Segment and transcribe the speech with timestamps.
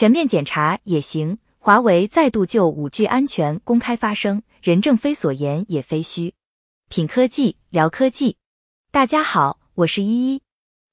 [0.00, 1.36] 全面检查也行。
[1.58, 6.32] 华为再度就五 G 安全公开发声，任正非所言也非虚。
[6.88, 8.38] 品科技聊科技，
[8.90, 10.40] 大家好，我是依依。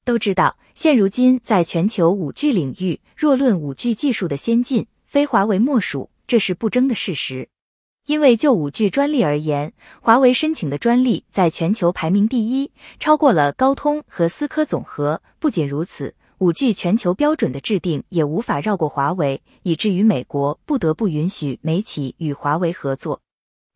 [0.03, 7.47] 都知道，现如今在全球五 G 领域，若论五 G 技术的先进，非华为莫属，这是不争的事实。
[8.07, 9.71] 因为就五 G 专利而言，
[10.01, 15.21] 华为申请的专利在全球排名第一，超过了高通和思科总和。
[15.39, 16.13] 不仅如此。
[16.39, 23.21] 五 G 全球标准的制定也无法绕过华为，以至于美国不得不允许美企与华为合作。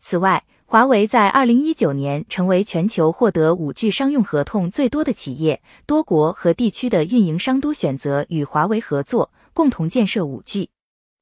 [0.04, 10.70] 此外，华为在二零一九年成为全球获得五 G 商用合同最多的企业，多国和地区的运营商都选择与华为合作，共同建设五 G。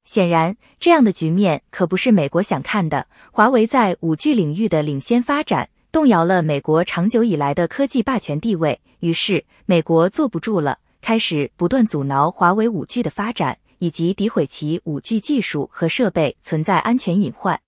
[0.04, 3.06] 显然，这样的局面可不是美国想看的。
[3.32, 10.80] 华为在五 G 领域的领先发展，动摇了美国长久以来的科技霸权地位，于是美国坐不住了。
[11.10, 17.60] 开始不断阻挠华为五 G 的发展，以及诋毁其五 G 技术和设备存在安全隐患。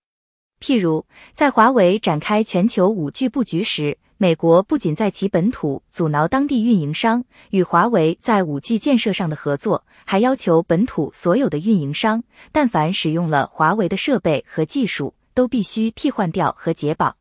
[0.60, 17.16] 譬如，在华为展开全球五 G 布局时，美国不仅在其本土阻挠当地运营商与华为在五 G 建设上的合作，还要求本土所有的运营商，但凡使用了华为的设备和技术，都必须替换掉和解绑。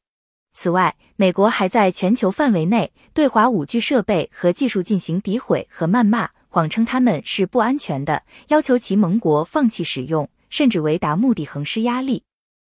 [0.54, 12.24] 此外，美国还在全球范围内对华五 G 设备和技术进行诋毁和谩骂，谎称他们是不安全的，要求其盟国放弃使用，甚至为达目的横施压力。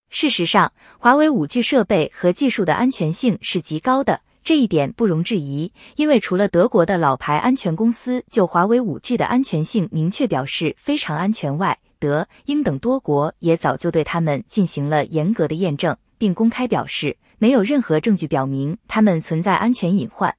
[0.08, 5.72] 事实上，华为五 G 设备和技术的安全性是极高的，这一点不容置疑。
[5.96, 17.16] 因为除了德国的老牌安全公司就华为五 G 的安全性明确表示非常安全外，德、英等多国也早就对他们进行了严格的验证，并公开表示。
[17.42, 20.36] 没有任何证据表明他们存在安全隐患，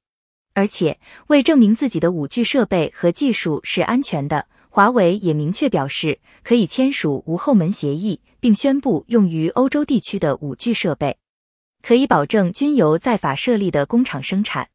[0.53, 11.17] 而且为证明自己的五 G 设备和技术是安全的，华为也明确表示可以签署无后门协议，并宣布用于欧洲地区的五 G 设备
[11.81, 14.69] 可以保证均由在法设立的工厂生产。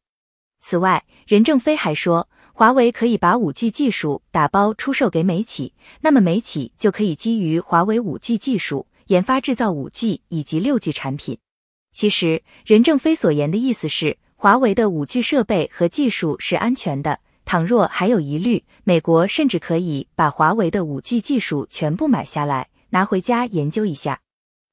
[0.61, 11.39] 此外，任正非还说，华为可以把五 G 技术打包出售给美企，那么美企就可以基于华为五 G 技术研发制造五 G 以及六 G 产品。
[11.91, 17.19] 其实，任正非所言的意思是，华为的五 G 设备和技术是安全的。
[17.43, 24.19] 倘若还有疑虑，美国甚至可以把华为的五 G 技术全部买下来，拿回家研究一下。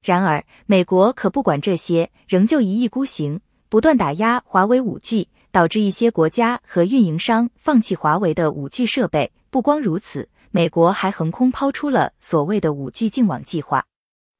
[0.04, 9.32] 然而，美国可不管这些，仍旧一意孤行，不断打压华为五 G，导致一些国家和运营商放弃华为的五 G 设备。
[9.48, 13.84] 不光如此，美国还横空抛出了所谓的五 G 净网计划。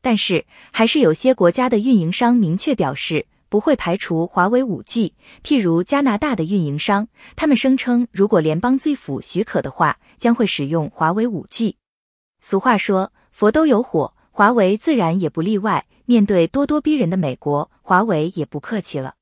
[0.06, 5.14] 但是，还是有些国家的运营商明确表示不会排除华为五 G。
[5.42, 11.78] 譬如加拿大的运营商，他们声称，如果联邦政府许可的话，将会使用华为五 G。
[12.40, 15.86] 俗话说，佛都有火，华为自然也不例外。
[16.04, 19.14] 面对咄咄逼人的美国，华为也不客气了。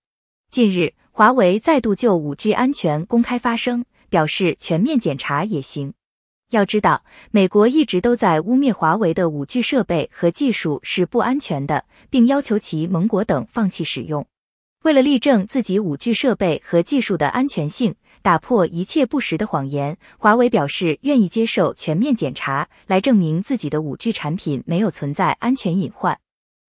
[0.51, 5.95] 近日，华为再度就五 G 安全公开发声，表示全面检查也行。
[6.51, 14.27] 要知道，美国一直都在污蔑华为的五 G 设备和技术是不安全的，并要求其盟国等放弃使用。
[14.85, 26.19] 为了力证自己五 G 设备和技术的安全性，打破一切不实的谎言，华为表示愿意接受全面检查，来证明自己的五 G 产品没有存在安全隐患。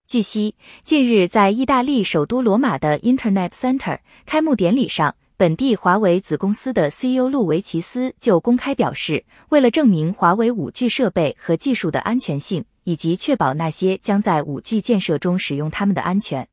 [0.08, 5.16] 据悉，近日在意大利首都罗马的 Internet Center 开幕典礼上。
[5.38, 16.48] 本地华为子公司的 CEO 路维奇斯就公开表示，为了证明华为五 G 设备和技术的安全性，以及确保那些将在五 G 建设中使用它们的安全。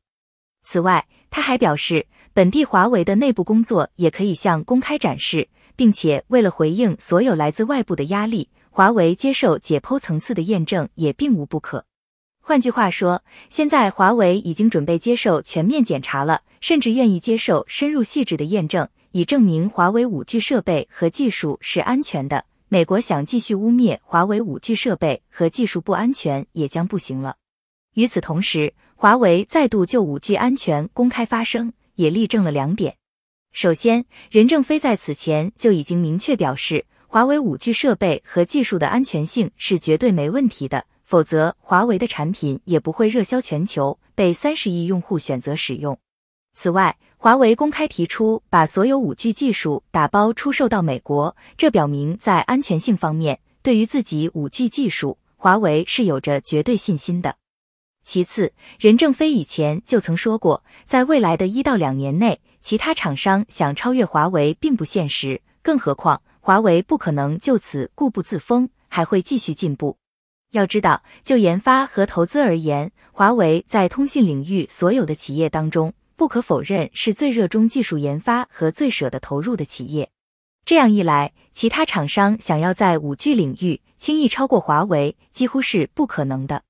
[0.65, 11.85] 此外，他还表示，本地华为的内部工作也可以向公开展示，并且为了回应所有来自外部的压力，华为接受解剖层次的验证也并无不可。
[12.45, 22.43] 换句话说，现在华为已经准备接受全面检查了，甚至愿意接受深入细致的验证，以证明华为五 G 设备和技术是安全的。
[22.67, 27.37] 美国想继续污蔑华为五 G 设备和技术不安全，也将不行了。
[27.93, 32.97] 与此同时，华为再度就五 G 安全公开发声，也力证了两点。
[33.53, 40.83] 首先，任正非在此前就已经明确表示，华为五 G 设备和技术的安全性是绝对没问题的。
[41.13, 45.95] 否则，华为的产品也不会热销全球，被三十亿用户选择使用。
[46.55, 57.35] 此外，华为公开提出把所有五 G 技术打包出售到美国，这表明在安全性方面，对于自己五 G 技术，华为是有着绝对信心的。
[58.03, 68.67] 其次，任正非以前就曾说过，在未来的一到两年内，其他厂商想超越华为并不现实，更何况华为不可能就此固步自封。
[68.89, 69.97] 还会继续进步。
[70.53, 80.09] 要知道，就研发和投资而言，华为在通信领域所有的企业当中，不可否认是最热衷技术研发和最舍得投入的企业。
[80.63, 86.63] 这样一来，其他厂商想要在五 G 领域轻易超过华为，几乎是不可能的。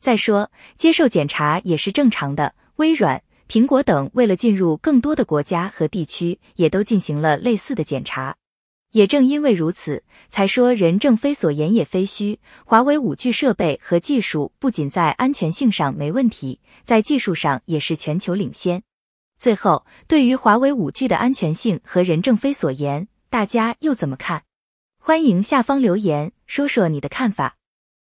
[0.00, 2.54] 再说，接受检查也是正常的。
[2.76, 8.36] 微软、苹果等为了进入更多的国家和地区，也都进行了类似的检查。
[8.96, 12.40] 也正因为如此，才说任正非所言也非虚。
[12.64, 18.82] 华为五 G 设备和技术不仅在安全性上没问题，在技术上也是全球领先。
[19.38, 24.44] 最后，对于华为五 G 的安全性和任正非所言，大家又怎么看？
[24.98, 27.56] 欢迎下方留言说说你的看法。